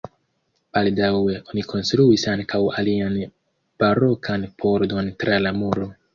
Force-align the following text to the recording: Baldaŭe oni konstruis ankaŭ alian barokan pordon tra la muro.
Baldaŭe 0.77 1.33
oni 1.39 1.63
konstruis 1.73 2.23
ankaŭ 2.31 2.63
alian 2.83 3.21
barokan 3.85 4.49
pordon 4.65 5.15
tra 5.23 5.39
la 5.47 5.55
muro. 5.63 5.89